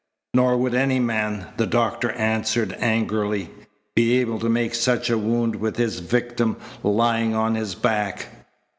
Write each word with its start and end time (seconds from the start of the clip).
"Nor 0.33 0.57
would 0.57 0.73
any 0.73 0.99
man," 0.99 1.45
the 1.57 1.67
doctor 1.67 2.09
answered 2.13 2.75
angrily, 2.79 3.51
"be 3.95 4.17
able 4.17 4.39
to 4.39 4.49
make 4.49 4.73
such 4.73 5.11
a 5.11 5.17
wound 5.19 5.57
with 5.57 5.77
his 5.77 5.99
victim 5.99 6.57
lying 6.81 7.35
on 7.35 7.53
his 7.53 7.75
back." 7.75 8.25